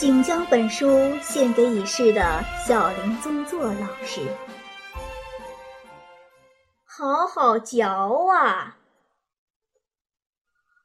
[0.00, 4.22] 仅将本书献给已逝的小林宗作老师。
[6.86, 7.86] 好好嚼
[8.32, 8.78] 啊！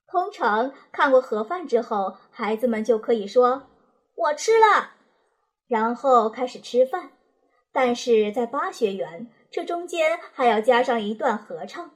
[0.06, 3.68] 通常看过盒饭之后，孩子们就可以说
[4.16, 4.92] “我吃了”，
[5.70, 7.12] 然后开始吃饭。
[7.72, 11.92] 但是在巴学园，这中间还要加上一段合唱，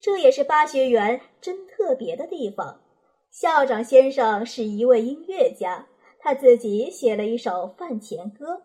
[0.00, 2.80] 这也是巴学园真特别的地方。
[3.30, 5.84] 校长先生是一位音乐家。
[6.26, 8.60] 他自己写了一首饭前歌，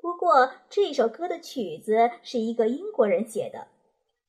[0.00, 3.66] 不过这首歌的曲子是一个英国人写的，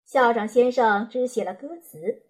[0.07, 2.23] 校长先生只写了歌词。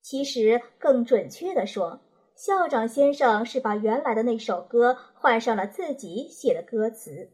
[0.00, 1.98] 其实更准确的说，
[2.36, 7.28] 校长先生是把原来的那首歌换上了自己写的歌词。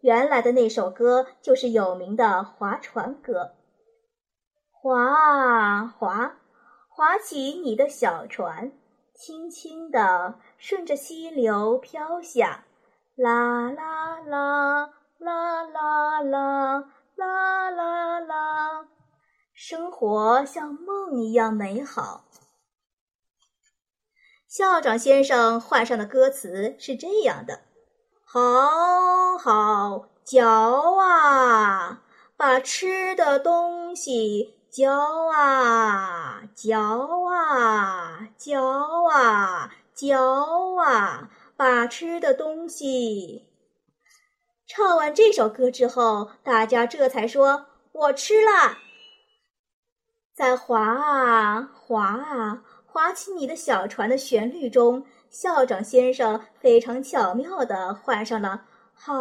[0.00, 3.52] 原来的那首歌就是有名的划船歌，
[4.72, 6.40] 划啊划，
[6.88, 8.72] 划起你的小船。
[9.16, 12.64] 轻轻地顺着溪流飘下，
[13.14, 16.80] 啦啦啦啦啦啦
[17.16, 18.86] 啦啦啦，
[19.54, 22.26] 生活像梦一样美好。
[24.46, 27.60] 校长先生换上的歌词是这样的：
[28.24, 32.02] 好好嚼啊，
[32.36, 34.54] 把吃的东西。
[34.76, 34.92] 嚼
[35.32, 36.76] 啊嚼
[37.32, 38.60] 啊嚼
[39.10, 43.48] 啊嚼啊，把吃的东西。
[44.66, 48.76] 唱完这首歌之后，大家这才说：“我吃了。”
[50.36, 59.14] 在划啊划啊划起你的小船的旋律中，校长先生非常巧妙地换上了“好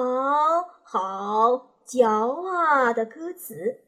[0.84, 3.85] 好嚼啊”的歌词。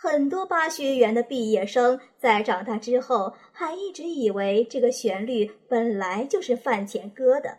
[0.00, 7.58] 很多巴学园的毕业生在长大之后，还一直以为这个旋律本来就是饭前歌的。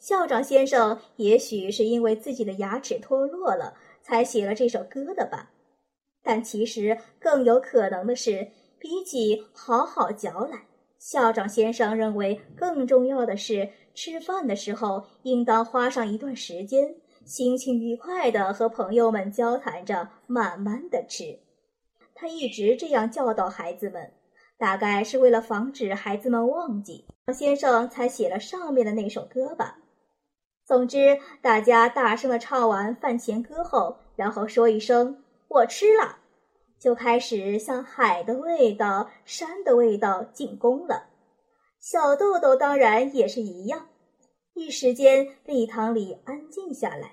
[0.00, 5.52] 校长先生也许是因为自己的牙齿脱落了，才写了这首歌的吧。
[6.20, 8.48] 但其实更有可能的是，
[8.80, 10.66] 比起好好嚼来，
[10.98, 16.92] 校长先生认为更重要的是，吃饭的时候应当花上一段时间。
[17.30, 21.38] 心情愉快地和朋友们交谈着，慢慢的吃。
[22.12, 24.12] 他一直这样教导孩子们，
[24.58, 27.06] 大概是为了防止孩子们忘记。
[27.32, 29.78] 先生才写了上面的那首歌吧。
[30.66, 36.18] 总之，大家大声地唱完饭前歌后，然后说一声“我吃了”，
[36.80, 41.04] 就开始向海的味道、山的味道进攻了。
[41.78, 43.86] 小豆豆当然也是一样。
[44.54, 47.12] 一时间，礼堂里安静下来。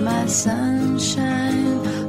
[0.00, 1.99] my sunshine